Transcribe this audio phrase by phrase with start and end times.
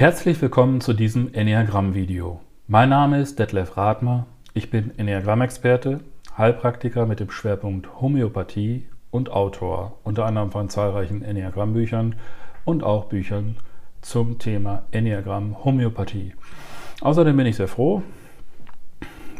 [0.00, 2.40] Herzlich willkommen zu diesem Enneagramm-Video.
[2.66, 4.24] Mein Name ist Detlef Rathmer,
[4.54, 6.00] ich bin Enneagramm-Experte,
[6.38, 12.14] Heilpraktiker mit dem Schwerpunkt Homöopathie und Autor, unter anderem von zahlreichen Enneagramm-Büchern
[12.64, 13.56] und auch Büchern
[14.00, 16.32] zum Thema Enneagramm Homöopathie.
[17.02, 18.02] Außerdem bin ich sehr froh,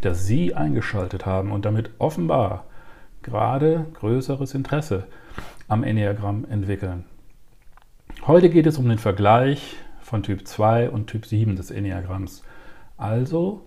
[0.02, 2.66] dass Sie eingeschaltet haben und damit offenbar
[3.22, 5.06] gerade größeres Interesse
[5.68, 7.06] am Enneagramm entwickeln.
[8.26, 9.78] Heute geht es um den Vergleich
[10.10, 12.42] von Typ 2 und Typ 7 des Enneagramms.
[12.96, 13.62] Also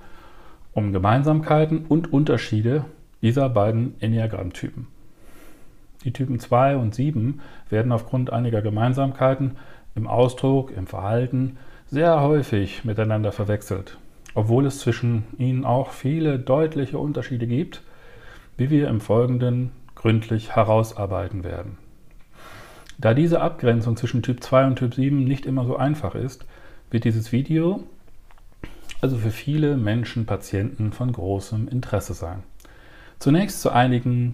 [0.73, 2.83] um Gemeinsamkeiten und Unterschiede
[3.21, 4.87] dieser beiden Enneagrammtypen.
[6.03, 9.51] Die Typen 2 und 7 werden aufgrund einiger Gemeinsamkeiten
[9.95, 11.57] im Ausdruck, im Verhalten
[11.87, 13.97] sehr häufig miteinander verwechselt,
[14.35, 17.83] obwohl es zwischen ihnen auch viele deutliche Unterschiede gibt,
[18.57, 21.77] wie wir im Folgenden gründlich herausarbeiten werden.
[22.97, 26.45] Da diese Abgrenzung zwischen Typ 2 und Typ 7 nicht immer so einfach ist,
[26.91, 27.83] wird dieses Video
[29.03, 32.41] also für viele Menschen, Patienten von großem Interesse sein.
[33.19, 34.33] Zunächst zu einigen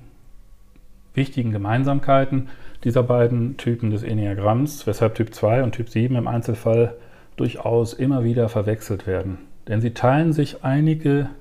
[1.15, 2.49] wichtigen Gemeinsamkeiten
[2.83, 6.93] dieser beiden Typen des Enneagramms, weshalb Typ 2 und Typ 7 im Einzelfall
[7.35, 9.39] durchaus immer wieder verwechselt werden.
[9.67, 11.31] Denn sie teilen sich einige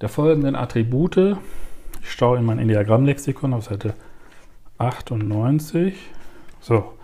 [0.00, 1.36] der folgenden Attribute.
[2.00, 3.94] Ich schaue in mein Enneagramm-Lexikon auf Seite
[4.78, 5.94] 98.
[6.66, 6.94] So,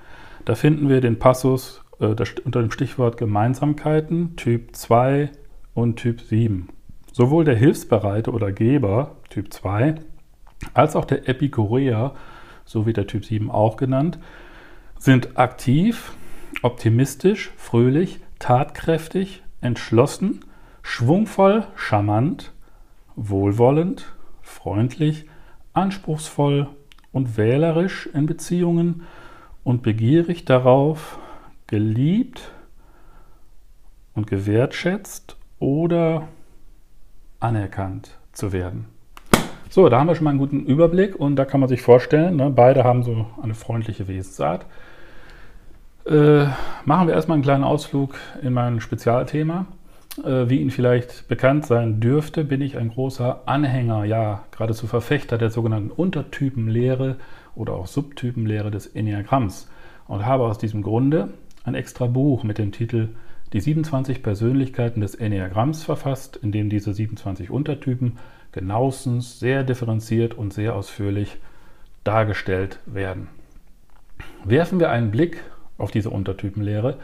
[0.44, 5.30] da finden wir den Passus äh, unter dem Stichwort Gemeinsamkeiten Typ 2
[5.72, 6.68] und Typ 7.
[7.12, 9.94] Sowohl der Hilfsbereite oder Geber Typ 2
[10.74, 12.12] als auch der Epikureer,
[12.64, 14.18] so wie der Typ 7 auch genannt,
[14.98, 16.16] sind aktiv,
[16.62, 20.40] optimistisch, fröhlich, tatkräftig, entschlossen,
[20.82, 22.52] schwungvoll, charmant,
[23.14, 25.26] wohlwollend, freundlich,
[25.72, 26.66] anspruchsvoll
[27.12, 29.04] und wählerisch in Beziehungen
[29.64, 31.18] und begierig darauf,
[31.66, 32.52] geliebt
[34.14, 36.28] und gewertschätzt oder
[37.40, 38.86] anerkannt zu werden.
[39.70, 42.36] So, da haben wir schon mal einen guten Überblick und da kann man sich vorstellen,
[42.36, 44.66] ne, beide haben so eine freundliche Wesensart.
[46.04, 46.46] Äh,
[46.84, 49.66] machen wir erstmal einen kleinen Ausflug in mein Spezialthema.
[50.18, 55.38] Äh, wie Ihnen vielleicht bekannt sein dürfte, bin ich ein großer Anhänger, ja, geradezu Verfechter
[55.38, 57.16] der sogenannten Untertypenlehre
[57.54, 59.70] oder auch Subtypenlehre des Enneagramms
[60.08, 61.32] und habe aus diesem Grunde
[61.64, 63.10] ein extra Buch mit dem Titel
[63.52, 68.18] Die 27 Persönlichkeiten des Enneagramms verfasst, in dem diese 27 Untertypen
[68.52, 71.38] genauestens, sehr differenziert und sehr ausführlich
[72.04, 73.28] dargestellt werden.
[74.44, 75.42] Werfen wir einen Blick
[75.78, 76.98] auf diese Untertypenlehre,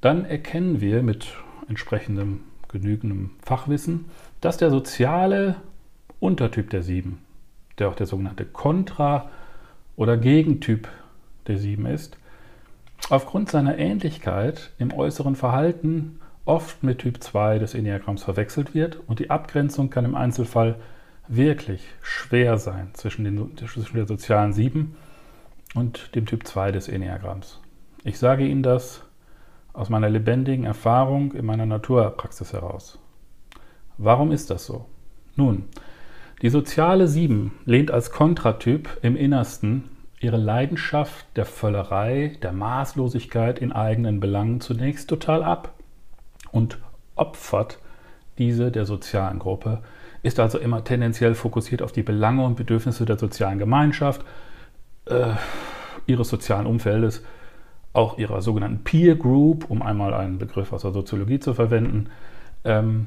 [0.00, 1.28] dann erkennen wir mit
[1.68, 4.06] entsprechendem genügendem Fachwissen,
[4.40, 5.56] dass der soziale
[6.20, 7.22] Untertyp der Sieben,
[7.78, 9.30] der auch der sogenannte Kontra-
[9.96, 10.88] oder Gegentyp
[11.46, 12.16] der Sieben ist,
[13.10, 19.18] aufgrund seiner Ähnlichkeit im äußeren Verhalten oft mit Typ 2 des Enneagramms verwechselt wird und
[19.18, 20.76] die Abgrenzung kann im Einzelfall
[21.28, 24.94] wirklich schwer sein zwischen, den, zwischen der sozialen 7
[25.74, 27.60] und dem Typ 2 des Enneagramms.
[28.04, 29.03] Ich sage Ihnen das
[29.74, 32.98] aus meiner lebendigen Erfahrung in meiner Naturpraxis heraus.
[33.98, 34.86] Warum ist das so?
[35.36, 35.64] Nun,
[36.42, 39.90] die soziale 7 lehnt als Kontratyp im Innersten
[40.20, 45.74] ihre Leidenschaft der Völlerei, der Maßlosigkeit in eigenen Belangen zunächst total ab
[46.50, 46.78] und
[47.16, 47.78] opfert
[48.38, 49.82] diese der sozialen Gruppe,
[50.22, 54.24] ist also immer tendenziell fokussiert auf die Belange und Bedürfnisse der sozialen Gemeinschaft,
[55.06, 55.34] äh,
[56.06, 57.22] ihres sozialen Umfeldes
[57.94, 62.10] auch ihrer sogenannten Peer Group, um einmal einen Begriff aus der Soziologie zu verwenden,
[62.64, 63.06] ähm,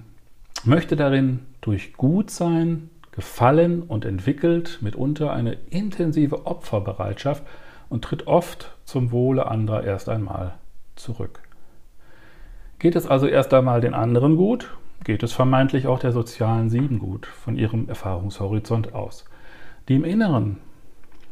[0.64, 7.44] möchte darin durch Gutsein, Gefallen und entwickelt mitunter eine intensive Opferbereitschaft
[7.90, 10.54] und tritt oft zum Wohle anderer erst einmal
[10.96, 11.42] zurück.
[12.78, 14.72] Geht es also erst einmal den anderen gut,
[15.04, 19.26] geht es vermeintlich auch der sozialen Sieben gut von ihrem Erfahrungshorizont aus.
[19.88, 20.58] Die im Inneren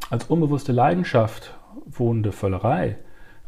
[0.09, 2.97] als unbewusste Leidenschaft wohnende Völlerei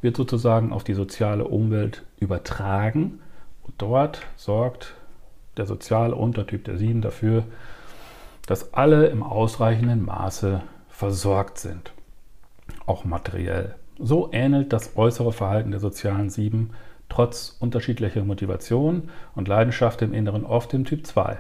[0.02, 3.20] wird sozusagen auf die soziale Umwelt übertragen
[3.64, 4.96] und dort sorgt
[5.58, 7.44] der soziale Untertyp der Sieben dafür,
[8.46, 11.92] dass alle im ausreichenden Maße versorgt sind,
[12.86, 13.76] auch materiell.
[14.00, 16.72] So ähnelt das äußere Verhalten der sozialen Sieben
[17.10, 21.38] trotz unterschiedlicher Motivation und Leidenschaft im Inneren oft dem Typ 2,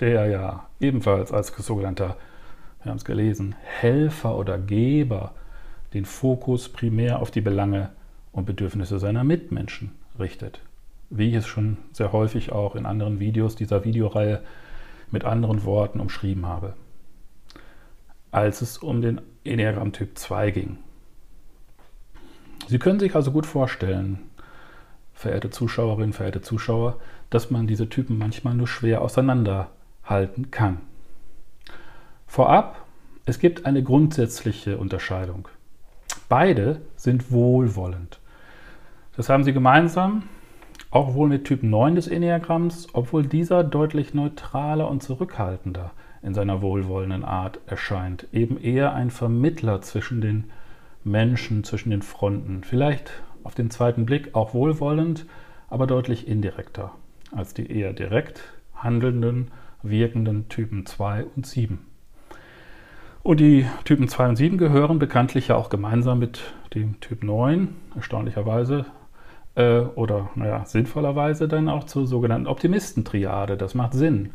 [0.00, 2.16] der ja ebenfalls als sogenannter,
[2.82, 5.32] wir haben es gelesen, Helfer oder Geber
[5.94, 7.90] den Fokus primär auf die Belange
[8.32, 10.60] und Bedürfnisse seiner Mitmenschen richtet.
[11.08, 14.42] Wie ich es schon sehr häufig auch in anderen Videos dieser Videoreihe
[15.10, 16.74] mit anderen Worten umschrieben habe.
[18.32, 20.78] Als es um den Enneagramm Typ 2 ging.
[22.66, 24.18] Sie können sich also gut vorstellen,
[25.12, 26.98] verehrte Zuschauerinnen, verehrte Zuschauer,
[27.30, 30.80] dass man diese Typen manchmal nur schwer auseinanderhalten kann.
[32.26, 32.84] Vorab,
[33.26, 35.48] es gibt eine grundsätzliche Unterscheidung.
[36.28, 38.20] Beide sind wohlwollend.
[39.16, 40.24] Das haben sie gemeinsam,
[40.90, 45.92] auch wohl mit Typ 9 des Enneagramms, obwohl dieser deutlich neutraler und zurückhaltender
[46.22, 48.26] in seiner wohlwollenden Art erscheint.
[48.32, 50.50] Eben eher ein Vermittler zwischen den
[51.04, 52.64] Menschen, zwischen den Fronten.
[52.64, 53.12] Vielleicht
[53.42, 55.26] auf den zweiten Blick auch wohlwollend,
[55.68, 56.92] aber deutlich indirekter
[57.32, 58.42] als die eher direkt
[58.74, 59.50] handelnden,
[59.82, 61.86] wirkenden Typen 2 und 7.
[63.24, 66.42] Und die Typen 2 und 7 gehören bekanntlich ja auch gemeinsam mit
[66.74, 68.84] dem Typ 9, erstaunlicherweise,
[69.54, 73.56] äh, oder naja, sinnvollerweise dann auch zur sogenannten Optimistentriade.
[73.56, 74.32] Das macht Sinn.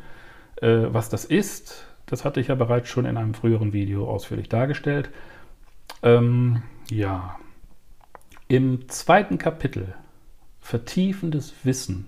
[0.55, 4.49] Äh, was das ist, das hatte ich ja bereits schon in einem früheren Video ausführlich
[4.49, 5.11] dargestellt.
[6.01, 7.35] Ähm, ja,
[8.47, 9.93] im zweiten Kapitel
[10.61, 12.07] Vertiefendes Wissen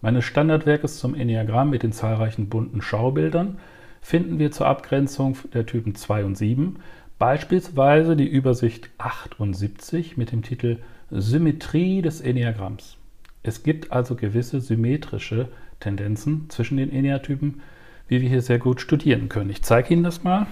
[0.00, 3.58] meines Standardwerkes zum Enneagramm mit den zahlreichen bunten Schaubildern
[4.02, 6.76] finden wir zur Abgrenzung der Typen 2 und 7
[7.18, 10.78] beispielsweise die Übersicht 78 mit dem Titel
[11.10, 12.96] Symmetrie des Enneagramms.
[13.44, 17.60] Es gibt also gewisse symmetrische Tendenzen zwischen den Enneatypen,
[18.08, 19.50] wie wir hier sehr gut studieren können.
[19.50, 20.46] Ich zeige Ihnen das mal.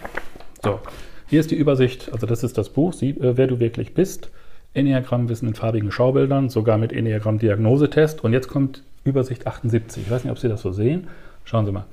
[0.62, 0.78] So,
[1.26, 4.30] hier ist die Übersicht, also das ist das Buch, Sie, äh, wer du wirklich bist.
[4.72, 8.22] Enneagrammwissen in farbigen Schaubildern, sogar mit Enneagramm-Diagnosetest.
[8.22, 10.04] Und jetzt kommt Übersicht 78.
[10.04, 11.08] Ich weiß nicht, ob Sie das so sehen.
[11.44, 11.86] Schauen Sie mal.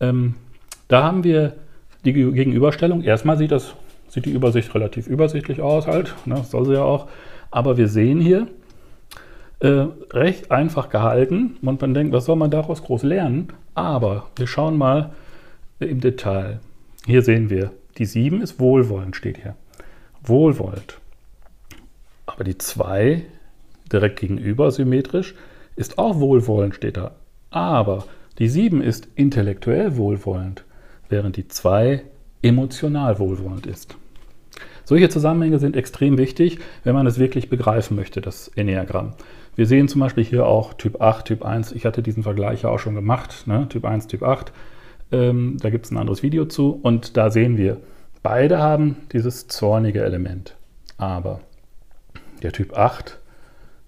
[0.00, 0.34] Ähm,
[0.88, 1.54] da haben wir
[2.04, 3.02] die Gegenüberstellung.
[3.02, 3.74] Erstmal sieht, das,
[4.08, 6.14] sieht die Übersicht relativ übersichtlich aus, halt.
[6.26, 7.08] Ne, soll sie ja auch.
[7.50, 8.48] Aber wir sehen hier,
[9.60, 13.48] äh, recht einfach gehalten und man denkt, was soll man daraus groß lernen?
[13.74, 15.12] Aber wir schauen mal
[15.80, 16.60] im Detail.
[17.06, 19.56] Hier sehen wir, die 7 ist wohlwollend, steht hier.
[20.22, 20.98] Wohlwollend.
[22.26, 23.24] Aber die 2
[23.90, 25.34] direkt gegenüber, symmetrisch,
[25.74, 27.12] ist auch wohlwollend, steht da.
[27.50, 28.04] Aber
[28.38, 30.64] die 7 ist intellektuell wohlwollend,
[31.08, 32.02] während die 2
[32.42, 33.96] emotional wohlwollend ist.
[34.84, 39.12] Solche Zusammenhänge sind extrem wichtig, wenn man es wirklich begreifen möchte, das Enneagramm.
[39.54, 41.72] Wir sehen zum Beispiel hier auch Typ 8, Typ 1.
[41.72, 43.66] Ich hatte diesen Vergleich ja auch schon gemacht, ne?
[43.68, 44.52] Typ 1, Typ 8.
[45.10, 47.78] Ähm, da gibt es ein anderes Video zu und da sehen wir,
[48.22, 50.56] beide haben dieses zornige Element.
[50.96, 51.40] Aber
[52.42, 53.18] der Typ 8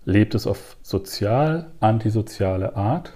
[0.05, 3.13] lebt es auf sozial-antisoziale Art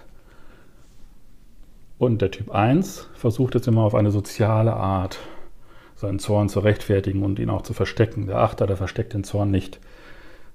[1.98, 5.18] und der Typ 1 versucht es immer auf eine soziale Art
[5.94, 8.26] seinen Zorn zu rechtfertigen und ihn auch zu verstecken.
[8.26, 9.80] Der Achter, der versteckt den Zorn nicht.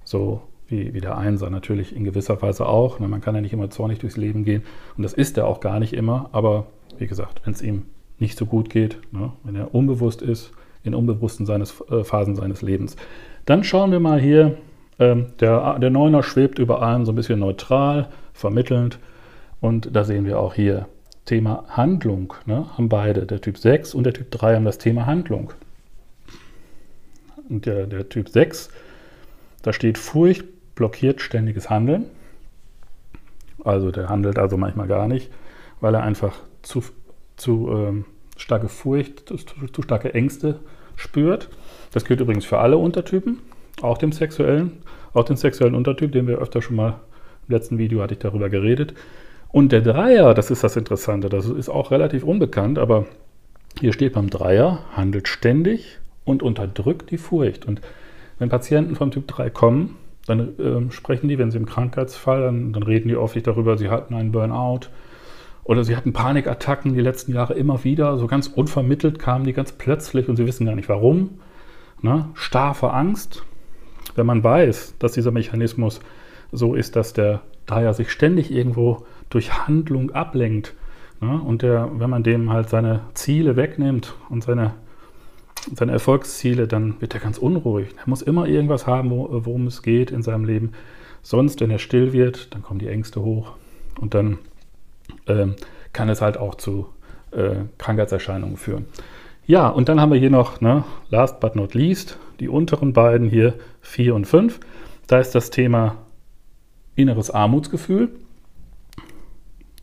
[0.04, 3.00] So wie, wie der Einser natürlich in gewisser Weise auch.
[3.00, 4.62] Ne, man kann ja nicht immer zornig durchs Leben gehen.
[4.96, 6.28] Und das ist er auch gar nicht immer.
[6.32, 6.66] Aber
[6.98, 7.86] wie gesagt, wenn es ihm
[8.18, 10.52] nicht so gut geht, ne, wenn er unbewusst ist,
[10.82, 12.96] in unbewussten seines, äh, Phasen seines Lebens.
[13.44, 14.58] Dann schauen wir mal hier,
[14.98, 18.98] ähm, der, der Neuner schwebt über allem so ein bisschen neutral, vermittelnd.
[19.60, 20.86] Und da sehen wir auch hier
[21.30, 25.06] Thema Handlung ne, haben beide, der Typ 6 und der Typ 3 haben das Thema
[25.06, 25.52] Handlung.
[27.48, 28.68] Und der, der Typ 6,
[29.62, 30.44] da steht Furcht
[30.74, 32.06] blockiert ständiges Handeln.
[33.62, 35.30] Also der handelt also manchmal gar nicht,
[35.80, 36.82] weil er einfach zu,
[37.36, 38.06] zu ähm,
[38.36, 40.58] starke Furcht, zu, zu starke Ängste
[40.96, 41.48] spürt.
[41.92, 43.38] Das gilt übrigens für alle Untertypen,
[43.82, 44.82] auch dem sexuellen,
[45.12, 46.98] auch den sexuellen Untertyp, den wir öfter schon mal
[47.46, 48.94] im letzten Video hatte ich darüber geredet.
[49.52, 53.06] Und der Dreier, das ist das Interessante, das ist auch relativ unbekannt, aber
[53.78, 57.66] hier steht beim Dreier, handelt ständig und unterdrückt die Furcht.
[57.66, 57.80] Und
[58.38, 62.72] wenn Patienten vom Typ 3 kommen, dann äh, sprechen die, wenn sie im Krankheitsfall, dann,
[62.72, 64.88] dann reden die oft darüber, sie hatten einen Burnout
[65.64, 69.72] oder sie hatten Panikattacken die letzten Jahre immer wieder, so ganz unvermittelt kamen die ganz
[69.72, 71.40] plötzlich und sie wissen gar nicht warum.
[72.02, 72.28] Ne?
[72.34, 73.44] Starr vor Angst.
[74.14, 76.00] Wenn man weiß, dass dieser Mechanismus
[76.50, 80.74] so ist, dass der Dreier sich ständig irgendwo durch Handlung ablenkt.
[81.20, 81.40] Ne?
[81.40, 84.74] Und der, wenn man dem halt seine Ziele wegnimmt und seine,
[85.74, 87.94] seine Erfolgsziele, dann wird er ganz unruhig.
[87.96, 90.72] Er muss immer irgendwas haben, wo, worum es geht in seinem Leben.
[91.22, 93.52] Sonst, wenn er still wird, dann kommen die Ängste hoch
[94.00, 94.38] und dann
[95.26, 95.54] ähm,
[95.92, 96.86] kann es halt auch zu
[97.32, 98.86] äh, Krankheitserscheinungen führen.
[99.46, 103.28] Ja, und dann haben wir hier noch, ne, last but not least, die unteren beiden
[103.28, 104.60] hier, 4 und 5.
[105.06, 105.96] Da ist das Thema
[106.94, 108.10] inneres Armutsgefühl.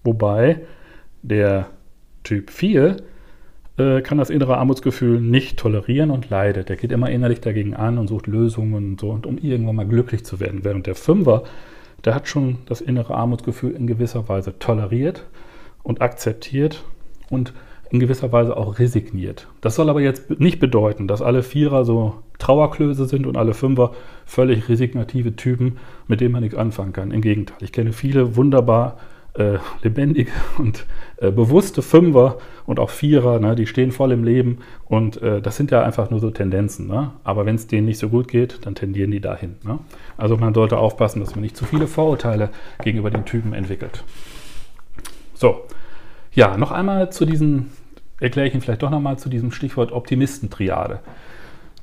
[0.07, 0.61] Wobei
[1.21, 1.67] der
[2.23, 2.95] Typ 4
[3.77, 6.69] äh, kann das innere Armutsgefühl nicht tolerieren und leidet.
[6.69, 9.85] Der geht immer innerlich dagegen an und sucht Lösungen und so, und um irgendwann mal
[9.85, 10.63] glücklich zu werden.
[10.63, 11.43] Während der Fünfer,
[12.05, 15.25] der hat schon das innere Armutsgefühl in gewisser Weise toleriert
[15.83, 16.85] und akzeptiert
[17.29, 17.51] und
[17.89, 19.49] in gewisser Weise auch resigniert.
[19.59, 23.91] Das soll aber jetzt nicht bedeuten, dass alle Vierer so Trauerklöße sind und alle Fünfer
[24.25, 27.11] völlig resignative Typen, mit denen man nichts anfangen kann.
[27.11, 28.97] Im Gegenteil, ich kenne viele wunderbar
[29.37, 30.85] äh, lebendige und
[31.17, 35.57] äh, bewusste Fünfer und auch Vierer, ne, die stehen voll im Leben und äh, das
[35.57, 36.87] sind ja einfach nur so Tendenzen.
[36.87, 37.11] Ne?
[37.23, 39.55] Aber wenn es denen nicht so gut geht, dann tendieren die dahin.
[39.63, 39.79] Ne?
[40.17, 42.49] Also man sollte aufpassen, dass man nicht zu viele Vorurteile
[42.83, 44.03] gegenüber den Typen entwickelt.
[45.33, 45.65] So,
[46.33, 47.71] ja, noch einmal zu diesen,
[48.19, 50.99] erkläre ich Ihnen vielleicht doch nochmal zu diesem Stichwort Optimistentriade.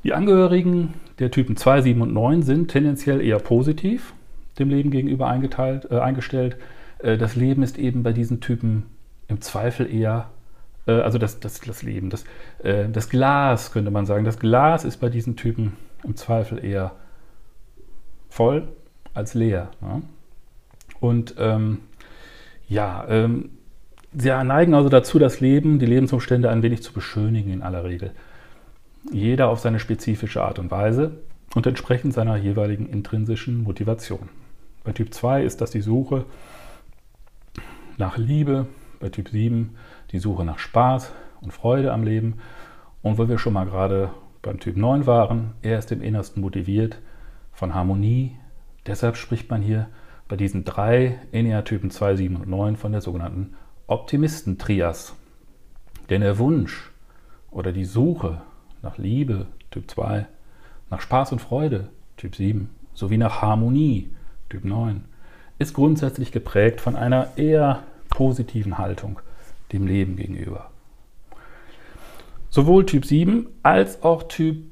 [0.03, 4.13] Die Angehörigen der Typen 2, 7 und 9 sind tendenziell eher positiv
[4.59, 6.57] dem Leben gegenüber eingeteilt, äh, eingestellt.
[7.05, 8.85] Äh, das Leben ist eben bei diesen Typen
[9.29, 10.31] im Zweifel eher,
[10.87, 12.25] äh, also das, das, das Leben, das,
[12.63, 16.93] äh, das Glas könnte man sagen, das Glas ist bei diesen Typen im Zweifel eher
[18.29, 18.69] voll
[19.13, 19.71] als leer.
[19.81, 20.01] Ja?
[21.01, 21.81] Und ähm,
[22.67, 23.51] ja, ähm,
[24.17, 28.13] sie neigen also dazu, das Leben, die Lebensumstände ein wenig zu beschönigen in aller Regel.
[29.13, 31.13] Jeder auf seine spezifische Art und Weise
[31.55, 34.31] und entsprechend seiner jeweiligen intrinsischen Motivation.
[34.83, 36.25] Bei Typ 2 ist das die Suche
[37.99, 38.67] nach Liebe,
[39.01, 39.77] bei Typ 7
[40.13, 42.39] die Suche nach Spaß und Freude am Leben.
[43.03, 44.11] Und wo wir schon mal gerade
[44.43, 47.01] beim Typ 9 waren, er ist im Innersten motiviert
[47.53, 48.37] von Harmonie.
[48.87, 49.89] Deshalb spricht man hier
[50.29, 53.55] bei diesen drei Enea-Typen 2, 7 und 9 von der sogenannten
[53.87, 55.15] Optimisten-Trias.
[56.11, 56.91] Denn der Wunsch
[57.51, 58.43] oder die Suche
[58.83, 60.27] nach Liebe, Typ 2,
[60.91, 64.15] nach Spaß und Freude, Typ 7, sowie nach Harmonie,
[64.49, 65.05] Typ 9,
[65.59, 69.21] ist grundsätzlich geprägt von einer eher positiven Haltung
[69.73, 70.71] dem Leben gegenüber.
[72.51, 74.65] Sowohl Typ 7 als auch Typ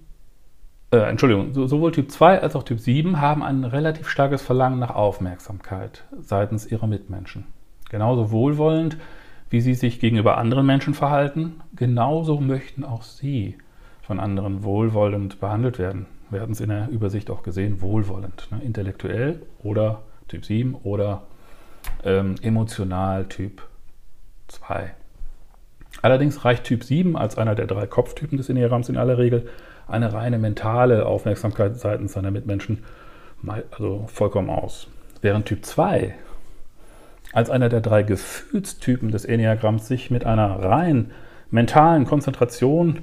[0.93, 4.95] äh, Entschuldigung, sowohl Typ 2 als auch Typ 7 haben ein relativ starkes Verlangen nach
[4.95, 7.47] Aufmerksamkeit seitens ihrer Mitmenschen.
[7.91, 8.99] Genauso wohlwollend,
[9.51, 13.57] wie sie sich gegenüber anderen Menschen verhalten, genauso möchten auch sie
[14.03, 16.07] von anderen wohlwollend behandelt werden.
[16.31, 18.61] Wir hatten es in der Übersicht auch gesehen, wohlwollend, ne?
[18.63, 21.25] intellektuell oder Typ 7 oder
[22.05, 23.61] ähm, emotional Typ
[24.49, 24.95] 2.
[26.01, 29.47] Allerdings reicht Typ 7 als einer der drei Kopftypen des Enneagramms in aller Regel
[29.87, 32.83] eine reine mentale Aufmerksamkeit seitens seiner Mitmenschen
[33.73, 34.87] also vollkommen aus.
[35.21, 36.15] Während Typ 2
[37.35, 41.11] als einer der drei Gefühlstypen des Enneagramms sich mit einer rein
[41.51, 43.01] mentalen Konzentration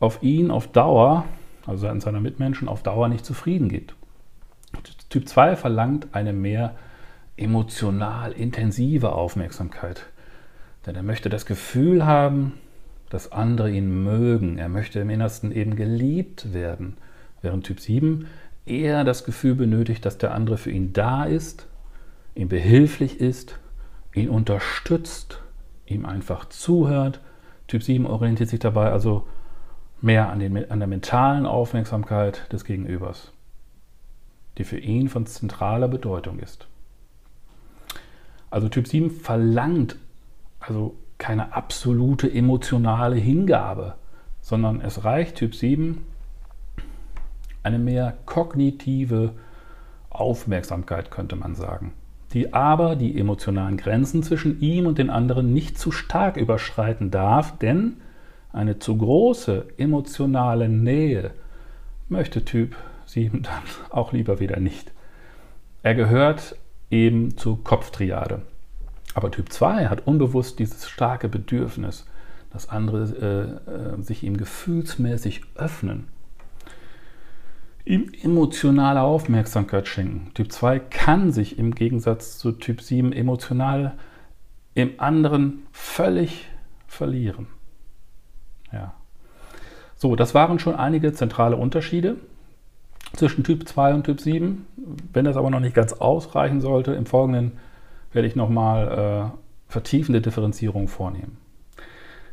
[0.00, 1.24] auf ihn auf Dauer,
[1.66, 3.94] also seitens seiner Mitmenschen, auf Dauer nicht zufrieden gibt.
[5.08, 6.74] Typ 2 verlangt eine mehr
[7.36, 10.06] emotional intensive Aufmerksamkeit.
[10.86, 12.54] Denn er möchte das Gefühl haben,
[13.10, 14.58] dass andere ihn mögen.
[14.58, 16.96] Er möchte im Innersten eben geliebt werden.
[17.40, 18.26] Während Typ 7
[18.66, 21.66] eher das Gefühl benötigt, dass der andere für ihn da ist,
[22.34, 23.58] ihm behilflich ist,
[24.14, 25.40] ihn unterstützt,
[25.86, 27.20] ihm einfach zuhört.
[27.66, 29.26] Typ 7 orientiert sich dabei also
[30.00, 33.32] mehr an, den, an der mentalen Aufmerksamkeit des Gegenübers,
[34.58, 36.66] die für ihn von zentraler Bedeutung ist.
[38.50, 39.96] Also Typ 7 verlangt
[40.60, 43.94] also keine absolute emotionale Hingabe,
[44.40, 46.04] sondern es reicht Typ 7
[47.62, 49.32] eine mehr kognitive
[50.10, 51.92] Aufmerksamkeit, könnte man sagen,
[52.32, 57.58] die aber die emotionalen Grenzen zwischen ihm und den anderen nicht zu stark überschreiten darf,
[57.58, 57.98] denn
[58.52, 61.32] eine zu große emotionale Nähe
[62.08, 62.76] möchte Typ
[63.08, 64.92] 7 dann auch lieber wieder nicht.
[65.82, 66.56] Er gehört
[66.90, 68.42] eben zur Kopftriade.
[69.14, 72.06] Aber Typ 2 hat unbewusst dieses starke Bedürfnis,
[72.50, 76.08] dass andere äh, äh, sich ihm gefühlsmäßig öffnen,
[77.84, 80.32] ihm emotionale Aufmerksamkeit schenken.
[80.34, 83.94] Typ 2 kann sich im Gegensatz zu Typ 7 emotional
[84.74, 86.48] im anderen völlig
[86.86, 87.48] verlieren.
[88.72, 88.94] Ja.
[89.96, 92.16] So, das waren schon einige zentrale Unterschiede
[93.14, 94.66] zwischen Typ 2 und Typ 7.
[95.12, 97.52] Wenn das aber noch nicht ganz ausreichen sollte, im Folgenden
[98.12, 101.36] werde ich nochmal äh, vertiefende Differenzierung vornehmen.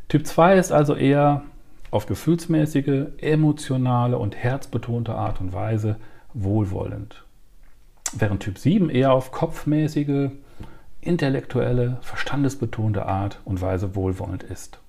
[0.08, 1.44] Typ 2 ist also eher
[1.92, 5.98] auf gefühlsmäßige, emotionale und herzbetonte Art und Weise
[6.34, 7.24] wohlwollend.
[8.14, 10.30] Während Typ 7 eher auf kopfmäßige,
[11.02, 14.80] intellektuelle, verstandesbetonte Art und Weise wohlwollend ist.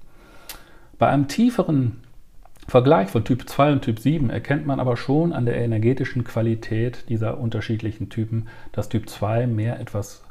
[0.99, 2.01] Bei einem tieferen
[2.69, 7.09] Vergleich von Typ 2 und Typ 7 erkennt man aber schon an der energetischen Qualität
[7.09, 10.25] dieser unterschiedlichen Typen, dass Typ 2 mehr etwas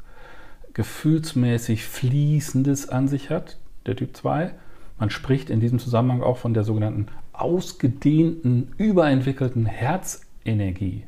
[0.74, 3.56] gefühlsmäßig Fließendes an sich hat,
[3.86, 4.52] der Typ 2.
[4.98, 11.04] Man spricht in diesem Zusammenhang auch von der sogenannten ausgedehnten, überentwickelten Herzenergie.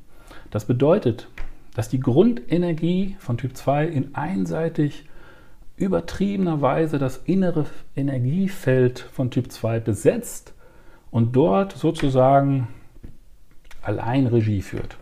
[0.50, 1.28] Das bedeutet,
[1.74, 5.04] dass die Grundenergie von Typ 2 in einseitig
[5.76, 10.54] übertriebenerweise das innere Energiefeld von Typ 2 besetzt
[11.10, 12.68] und dort sozusagen
[13.82, 14.98] allein Regie führt.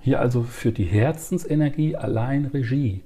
[0.00, 3.02] Hier also führt die Herzensenergie allein Regie.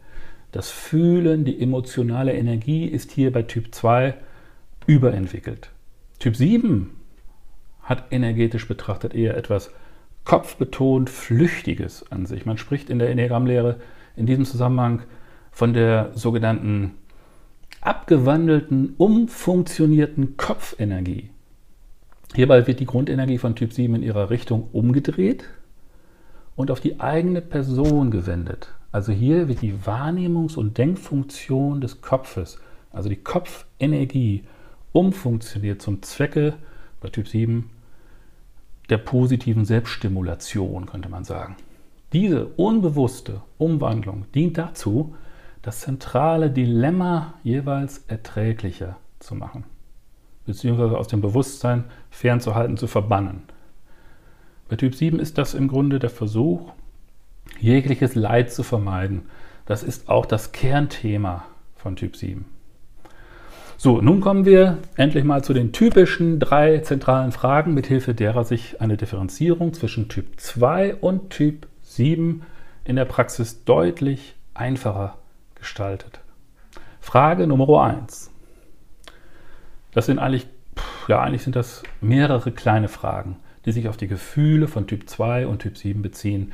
[0.53, 4.15] Das Fühlen, die emotionale Energie ist hier bei Typ 2
[4.87, 5.71] überentwickelt.
[6.21, 6.91] Typ 7
[7.83, 9.73] hat energetisch betrachtet eher etwas
[10.25, 12.47] kopfbetont Flüchtiges an sich.
[12.47, 13.81] Man spricht in der Enneagrammlehre
[14.17, 15.03] in diesem Zusammenhang
[15.51, 16.93] von der sogenannten
[17.81, 21.31] abgewandelten, umfunktionierten Kopfenergie.
[22.35, 25.45] Hierbei wird die Grundenergie von Typ 7 in ihrer Richtung umgedreht
[26.57, 28.69] und auf die eigene Person gewendet.
[28.91, 32.59] Also hier wird die Wahrnehmungs- und Denkfunktion des Kopfes,
[32.93, 34.45] also die Kopfenergie,
[34.93, 36.55] umfunktioniert zum Zwecke
[37.01, 37.71] bei Typ 7
[38.91, 41.57] der positiven Selbststimulation, könnte man sagen.
[42.13, 45.15] Diese unbewusste Umwandlung dient dazu,
[45.63, 49.65] das zentrale Dilemma jeweils erträglicher zu machen,
[50.47, 53.43] beziehungsweise aus dem Bewusstsein fernzuhalten, zu verbannen.
[54.69, 56.73] Bei Typ 7 ist das im Grunde der Versuch,
[57.61, 59.23] jegliches Leid zu vermeiden.
[59.67, 61.45] Das ist auch das Kernthema
[61.77, 62.45] von Typ 7.
[63.77, 68.81] So, nun kommen wir endlich mal zu den typischen drei zentralen Fragen, mithilfe derer sich
[68.81, 72.43] eine Differenzierung zwischen Typ 2 und Typ 7
[72.85, 75.19] in der Praxis deutlich einfacher
[75.55, 76.21] gestaltet.
[77.01, 78.31] Frage Nummer 1.
[79.95, 80.47] Das sind eigentlich,
[81.09, 85.47] ja, eigentlich sind das mehrere kleine Fragen, die sich auf die Gefühle von Typ 2
[85.47, 86.53] und Typ 7 beziehen,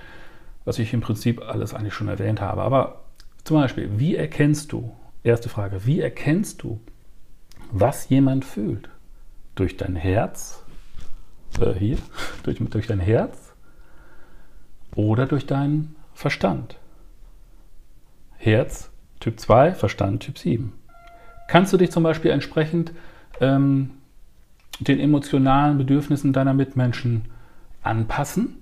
[0.64, 2.62] was ich im Prinzip alles eigentlich schon erwähnt habe.
[2.62, 3.00] Aber
[3.42, 4.94] zum Beispiel, wie erkennst du,
[5.24, 6.80] erste Frage, wie erkennst du,
[7.72, 8.90] was jemand fühlt?
[9.54, 10.62] Durch dein Herz,
[11.60, 11.98] äh, hier,
[12.42, 13.54] durch, durch dein Herz
[14.94, 16.76] oder durch deinen Verstand?
[18.36, 20.72] Herz Typ 2, Verstand Typ 7.
[21.48, 22.92] Kannst du dich zum Beispiel entsprechend
[23.40, 23.90] ähm,
[24.80, 27.22] den emotionalen Bedürfnissen deiner Mitmenschen
[27.82, 28.56] anpassen?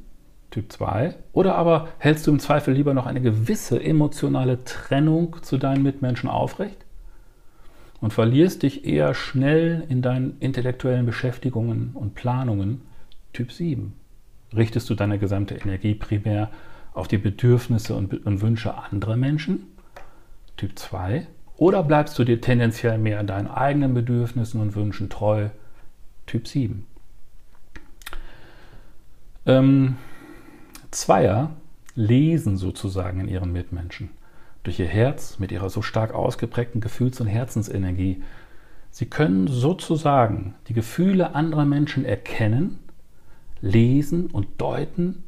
[0.50, 1.14] Typ 2.
[1.32, 6.30] Oder aber hältst du im Zweifel lieber noch eine gewisse emotionale Trennung zu deinen Mitmenschen
[6.30, 6.84] aufrecht?
[8.00, 12.82] Und verlierst dich eher schnell in deinen intellektuellen Beschäftigungen und Planungen?
[13.32, 13.92] Typ 7.
[14.56, 16.50] Richtest du deine gesamte Energie primär
[16.94, 19.66] auf die Bedürfnisse und, und Wünsche anderer Menschen?
[20.56, 21.26] Typ 2?
[21.58, 25.48] Oder bleibst du dir tendenziell mehr deinen eigenen Bedürfnissen und Wünschen treu?
[26.26, 26.86] Typ 7.
[29.44, 29.96] Ähm,
[30.92, 31.50] Zweier
[31.96, 34.10] lesen sozusagen in ihren Mitmenschen.
[34.62, 38.22] Durch ihr Herz, mit ihrer so stark ausgeprägten Gefühls- und Herzensenergie.
[38.92, 42.78] Sie können sozusagen die Gefühle anderer Menschen erkennen,
[43.60, 45.24] lesen und deuten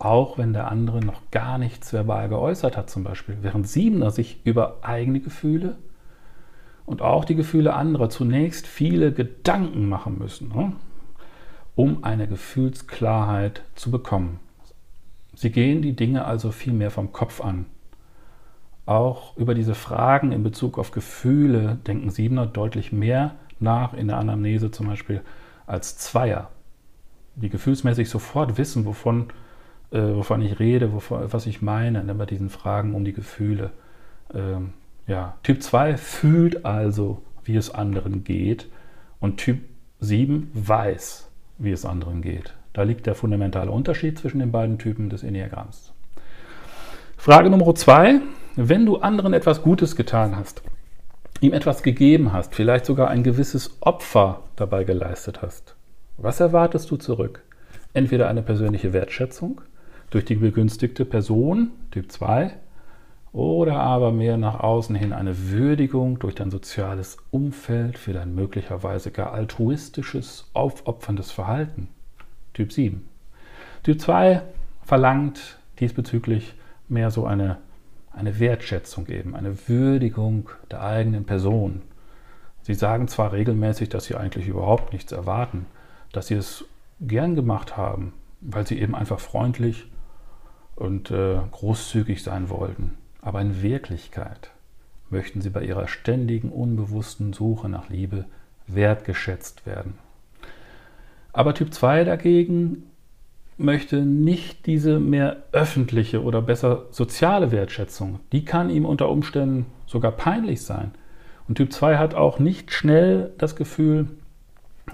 [0.00, 3.36] auch wenn der andere noch gar nichts verbal geäußert hat zum Beispiel.
[3.42, 5.76] Während Siebener sich über eigene Gefühle
[6.86, 10.72] und auch die Gefühle anderer zunächst viele Gedanken machen müssen, ne?
[11.76, 14.40] um eine Gefühlsklarheit zu bekommen.
[15.34, 17.66] Sie gehen die Dinge also viel mehr vom Kopf an.
[18.86, 24.16] Auch über diese Fragen in Bezug auf Gefühle denken Siebener deutlich mehr nach in der
[24.16, 25.20] Anamnese zum Beispiel
[25.66, 26.48] als Zweier,
[27.36, 29.26] die gefühlsmäßig sofort wissen, wovon
[29.90, 33.70] äh, wovon ich rede, wovon, was ich meine, bei diesen Fragen um die Gefühle.
[34.34, 34.72] Ähm,
[35.06, 38.68] ja, Typ 2 fühlt also, wie es anderen geht
[39.18, 39.60] und Typ
[40.00, 42.54] 7 weiß, wie es anderen geht.
[42.72, 45.92] Da liegt der fundamentale Unterschied zwischen den beiden Typen des Enneagramms.
[47.16, 48.20] Frage Nummer 2.
[48.56, 50.62] Wenn du anderen etwas Gutes getan hast,
[51.40, 55.74] ihm etwas gegeben hast, vielleicht sogar ein gewisses Opfer dabei geleistet hast,
[56.16, 57.42] was erwartest du zurück?
[57.92, 59.60] Entweder eine persönliche Wertschätzung,
[60.10, 62.52] durch die begünstigte Person, Typ 2,
[63.32, 69.12] oder aber mehr nach außen hin eine Würdigung durch dein soziales Umfeld für dein möglicherweise
[69.12, 71.88] gar altruistisches, aufopferndes Verhalten,
[72.54, 73.08] Typ 7.
[73.84, 74.42] Typ 2
[74.84, 76.54] verlangt diesbezüglich
[76.88, 77.58] mehr so eine,
[78.12, 81.82] eine Wertschätzung eben, eine Würdigung der eigenen Person.
[82.62, 85.66] Sie sagen zwar regelmäßig, dass sie eigentlich überhaupt nichts erwarten,
[86.12, 86.64] dass sie es
[87.00, 89.89] gern gemacht haben, weil sie eben einfach freundlich
[90.80, 92.96] und äh, großzügig sein wollten.
[93.20, 94.50] Aber in Wirklichkeit
[95.10, 98.24] möchten sie bei ihrer ständigen, unbewussten Suche nach Liebe
[98.66, 99.98] wertgeschätzt werden.
[101.32, 102.84] Aber Typ 2 dagegen
[103.58, 108.20] möchte nicht diese mehr öffentliche oder besser soziale Wertschätzung.
[108.32, 110.92] Die kann ihm unter Umständen sogar peinlich sein.
[111.46, 114.08] Und Typ 2 hat auch nicht schnell das Gefühl,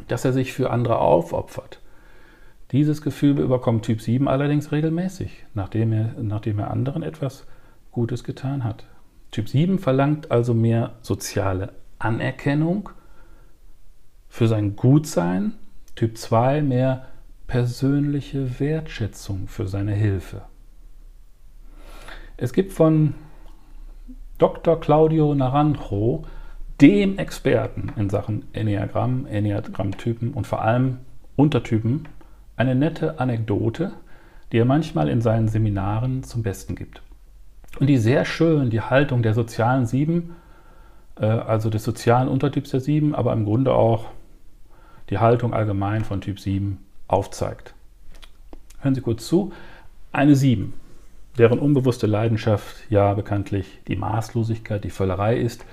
[0.08, 1.80] dass er sich für andere aufopfert.
[2.72, 7.46] Dieses Gefühl überkommt Typ 7 allerdings regelmäßig, nachdem er, nachdem er anderen etwas
[7.92, 8.84] Gutes getan hat.
[9.30, 12.90] Typ 7 verlangt also mehr soziale Anerkennung
[14.28, 15.52] für sein Gutsein,
[15.94, 17.06] Typ 2 mehr
[17.46, 20.42] persönliche Wertschätzung für seine Hilfe.
[22.36, 23.14] Es gibt von
[24.38, 24.78] Dr.
[24.78, 26.24] Claudio Naranjo,
[26.80, 30.98] dem Experten in Sachen Enneagramm, Enneagrammtypen und vor allem
[31.36, 32.08] Untertypen,
[32.56, 33.92] eine nette Anekdote,
[34.52, 37.02] die er manchmal in seinen Seminaren zum Besten gibt.
[37.78, 40.36] Und die sehr schön die Haltung der sozialen Sieben,
[41.20, 44.06] äh, also des sozialen Untertyps der Sieben, aber im Grunde auch
[45.10, 47.74] die Haltung allgemein von Typ 7 aufzeigt.
[48.80, 49.52] Hören Sie kurz zu.
[50.12, 50.72] Eine 7
[51.38, 55.64] deren unbewusste Leidenschaft ja bekanntlich die Maßlosigkeit, die Völlerei ist,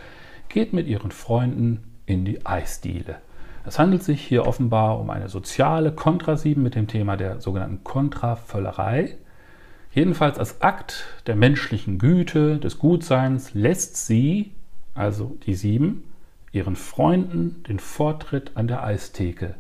[0.49, 3.17] geht mit ihren Freunden in die Eisdiele.
[3.65, 9.15] Es handelt sich hier offenbar um eine soziale Kontrasieben mit dem Thema der sogenannten Kontravöllerei.
[9.93, 14.52] Jedenfalls als Akt der menschlichen Güte, des Gutseins lässt sie,
[14.95, 16.04] also die Sieben,
[16.52, 19.56] ihren Freunden den Vortritt an der Eistheke.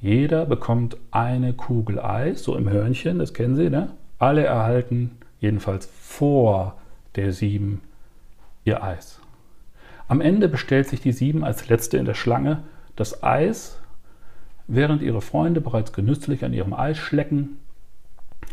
[0.00, 3.90] Jeder bekommt eine Kugel Eis, so im Hörnchen, das kennen Sie, ne?
[4.18, 6.76] Alle erhalten, jedenfalls vor
[7.14, 7.82] der Sieben,
[8.64, 9.20] ihr Eis.
[10.08, 12.64] Am Ende bestellt sich die Sieben als letzte in der Schlange
[12.96, 13.80] das Eis,
[14.66, 17.58] während ihre Freunde bereits genüsslich an ihrem Eis schlecken.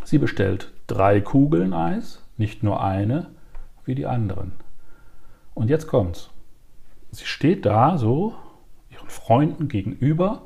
[0.03, 3.27] Sie bestellt drei Kugeln Eis, nicht nur eine,
[3.85, 4.53] wie die anderen.
[5.53, 6.29] Und jetzt kommt's.
[7.11, 8.35] Sie steht da so
[8.91, 10.43] ihren Freunden gegenüber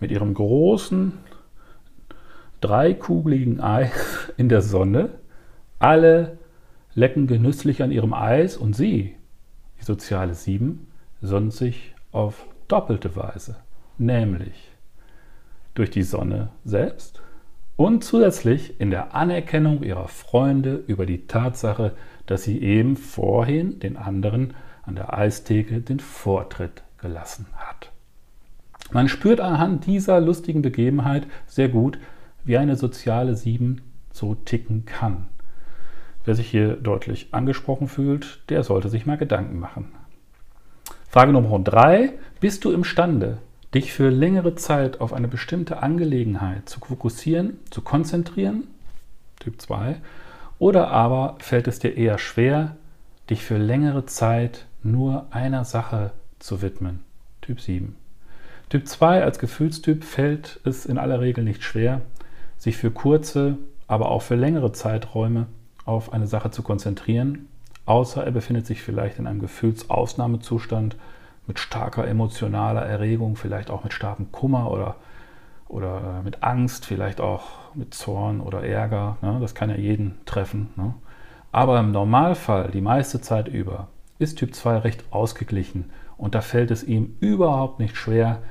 [0.00, 1.12] mit ihrem großen
[2.60, 5.10] dreikugligen Eis in der Sonne.
[5.78, 6.38] Alle
[6.94, 9.14] lecken genüsslich an ihrem Eis und sie,
[9.78, 10.88] die soziale Sieben,
[11.22, 13.56] sonnt sich auf doppelte Weise,
[13.98, 14.70] nämlich
[15.74, 17.22] durch die Sonne selbst
[17.76, 21.92] und zusätzlich in der Anerkennung ihrer Freunde über die Tatsache,
[22.26, 27.90] dass sie eben vorhin den anderen an der Eistheke den Vortritt gelassen hat.
[28.92, 31.98] Man spürt anhand dieser lustigen Begebenheit sehr gut,
[32.44, 35.28] wie eine soziale Sieben so ticken kann.
[36.24, 39.92] Wer sich hier deutlich angesprochen fühlt, der sollte sich mal Gedanken machen.
[41.10, 43.38] Frage Nummer drei: Bist du imstande,
[43.74, 48.68] dich für längere Zeit auf eine bestimmte Angelegenheit zu fokussieren, zu konzentrieren?
[49.40, 49.96] Typ 2.
[50.60, 52.76] Oder aber fällt es dir eher schwer,
[53.28, 57.00] dich für längere Zeit nur einer Sache zu widmen?
[57.40, 57.96] Typ 7.
[58.68, 62.02] Typ 2 als Gefühlstyp fällt es in aller Regel nicht schwer,
[62.56, 65.48] sich für kurze, aber auch für längere Zeiträume
[65.84, 67.48] auf eine Sache zu konzentrieren,
[67.86, 70.96] außer er befindet sich vielleicht in einem Gefühlsausnahmezustand
[71.46, 74.96] mit starker emotionaler Erregung, vielleicht auch mit starkem Kummer oder,
[75.68, 79.16] oder äh, mit Angst, vielleicht auch mit Zorn oder Ärger.
[79.22, 79.38] Ne?
[79.40, 80.70] Das kann ja jeden treffen.
[80.76, 80.94] Ne?
[81.52, 83.88] Aber im Normalfall, die meiste Zeit über,
[84.18, 88.42] ist Typ 2 recht ausgeglichen und da fällt es ihm überhaupt nicht schwer,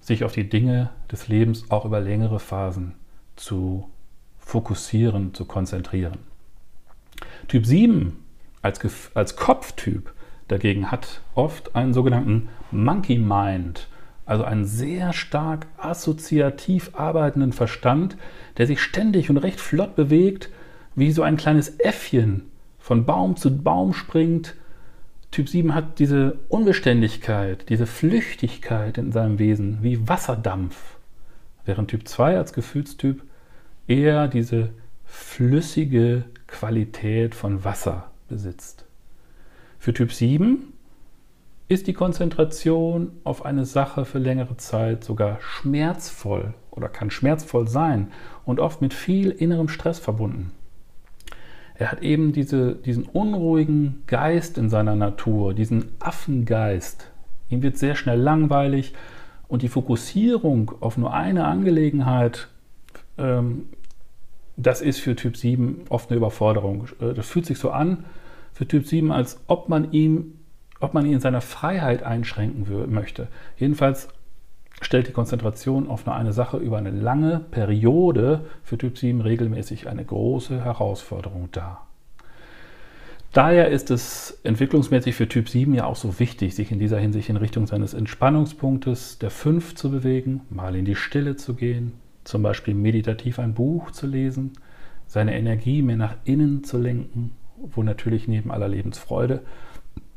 [0.00, 2.94] sich auf die Dinge des Lebens auch über längere Phasen
[3.34, 3.90] zu
[4.38, 6.18] fokussieren, zu konzentrieren.
[7.48, 8.16] Typ 7
[8.66, 10.12] als, als Kopftyp
[10.48, 13.86] dagegen hat oft einen sogenannten Monkey Mind,
[14.26, 18.16] also einen sehr stark assoziativ arbeitenden Verstand,
[18.58, 20.50] der sich ständig und recht flott bewegt,
[20.96, 22.50] wie so ein kleines Äffchen
[22.80, 24.54] von Baum zu Baum springt.
[25.30, 30.96] Typ 7 hat diese Unbeständigkeit, diese Flüchtigkeit in seinem Wesen, wie Wasserdampf,
[31.64, 33.22] während Typ 2 als Gefühlstyp
[33.86, 34.70] eher diese
[35.04, 38.84] flüssige Qualität von Wasser besitzt.
[39.78, 40.72] Für Typ 7
[41.68, 48.12] ist die Konzentration auf eine Sache für längere Zeit sogar schmerzvoll oder kann schmerzvoll sein
[48.44, 50.52] und oft mit viel innerem Stress verbunden.
[51.74, 57.10] Er hat eben diese, diesen unruhigen Geist in seiner Natur, diesen Affengeist.
[57.50, 58.94] Ihm wird sehr schnell langweilig
[59.48, 62.48] und die Fokussierung auf nur eine Angelegenheit
[63.18, 63.66] ähm,
[64.56, 66.88] das ist für Typ 7 oft eine Überforderung.
[67.00, 68.04] Äh, das fühlt sich so an
[68.52, 70.34] für Typ 7, als ob man ihm,
[70.80, 73.28] ob man ihn in seiner Freiheit einschränken möchte.
[73.58, 74.08] Jedenfalls
[74.80, 79.88] stellt die Konzentration auf nur eine Sache über eine lange Periode für Typ 7 regelmäßig
[79.88, 81.86] eine große Herausforderung dar.
[83.32, 87.28] Daher ist es entwicklungsmäßig für Typ 7 ja auch so wichtig, sich in dieser Hinsicht
[87.28, 91.92] in Richtung seines Entspannungspunktes der 5 zu bewegen, mal in die Stille zu gehen,
[92.26, 94.52] zum Beispiel meditativ ein Buch zu lesen,
[95.06, 99.42] seine Energie mehr nach innen zu lenken, wo natürlich neben aller Lebensfreude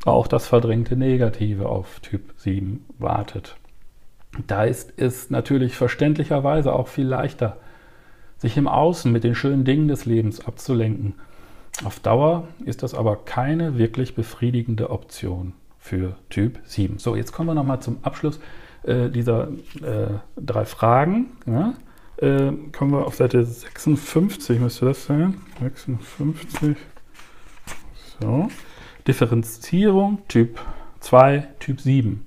[0.05, 3.57] auch das verdrängte Negative auf Typ 7 wartet.
[4.47, 7.57] Da ist es natürlich verständlicherweise auch viel leichter,
[8.37, 11.15] sich im Außen mit den schönen Dingen des Lebens abzulenken
[11.83, 16.99] Auf Dauer ist das aber keine wirklich befriedigende Option für Typ 7.
[16.99, 18.39] So, jetzt kommen wir nochmal zum Abschluss
[18.83, 19.49] äh, dieser
[19.81, 21.37] äh, drei Fragen.
[21.45, 21.73] Ja?
[22.21, 25.35] Äh, kommen wir auf Seite 56, müsste das sein.
[25.61, 26.75] 56.
[28.19, 28.49] So.
[29.07, 30.59] Differenzierung Typ
[30.99, 32.25] 2, Typ 7.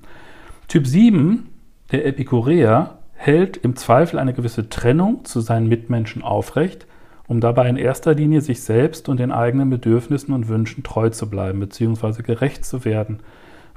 [0.68, 1.48] Typ 7,
[1.90, 6.86] der Epikureer, hält im Zweifel eine gewisse Trennung zu seinen Mitmenschen aufrecht,
[7.28, 11.28] um dabei in erster Linie sich selbst und den eigenen Bedürfnissen und Wünschen treu zu
[11.28, 12.22] bleiben bzw.
[12.22, 13.20] gerecht zu werden,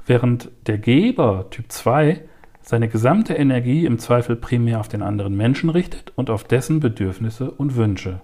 [0.06, 2.22] während der Geber Typ 2
[2.68, 7.52] seine gesamte Energie im Zweifel primär auf den anderen Menschen richtet und auf dessen Bedürfnisse
[7.52, 8.20] und Wünsche.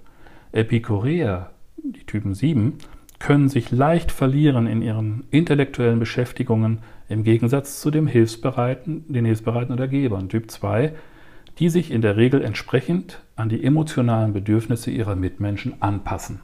[0.51, 2.75] Epikureer, die Typen 7,
[3.21, 9.73] können sich leicht verlieren in ihren intellektuellen Beschäftigungen im Gegensatz zu dem Hilfsbereiten, den Hilfsbereiten
[9.73, 10.93] oder Gebern, Typ 2,
[11.61, 16.41] die sich in der Regel entsprechend an die emotionalen Bedürfnisse ihrer Mitmenschen anpassen.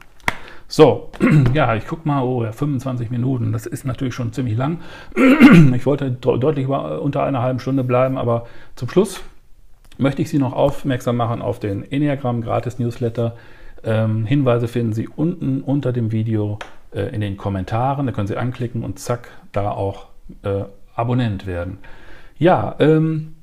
[0.71, 1.09] So,
[1.53, 4.79] ja, ich gucke mal, oh ja, 25 Minuten, das ist natürlich schon ziemlich lang.
[5.75, 9.21] Ich wollte deutlich unter einer halben Stunde bleiben, aber zum Schluss
[9.97, 13.35] möchte ich Sie noch aufmerksam machen auf den Enneagram Gratis Newsletter.
[13.83, 16.59] Ähm, Hinweise finden Sie unten unter dem Video
[16.93, 18.05] äh, in den Kommentaren.
[18.05, 20.07] Da können Sie anklicken und zack, da auch
[20.43, 21.79] äh, Abonnent werden.
[22.37, 23.35] Ja, ähm,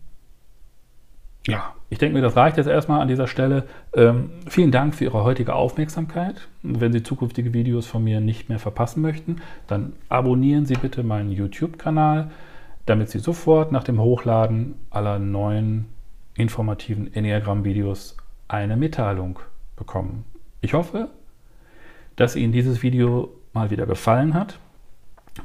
[1.46, 3.64] ja, ich denke mir, das reicht jetzt erstmal an dieser Stelle.
[3.94, 6.48] Ähm, vielen Dank für Ihre heutige Aufmerksamkeit.
[6.62, 9.36] Wenn Sie zukünftige Videos von mir nicht mehr verpassen möchten,
[9.68, 12.30] dann abonnieren Sie bitte meinen YouTube-Kanal,
[12.86, 15.86] damit Sie sofort nach dem Hochladen aller neuen
[16.34, 18.16] informativen Enneagramm-Videos
[18.48, 19.38] eine Mitteilung
[19.76, 20.24] bekommen.
[20.60, 21.08] Ich hoffe,
[22.16, 24.58] dass Ihnen dieses Video mal wieder gefallen hat.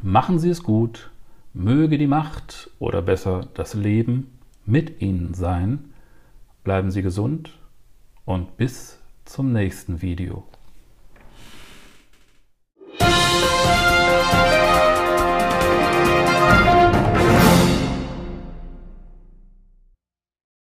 [0.02, 1.12] Machen Sie es gut,
[1.54, 5.91] möge die Macht oder besser das Leben mit Ihnen sein.
[6.64, 7.58] Bleiben Sie gesund
[8.24, 10.44] und bis zum nächsten Video.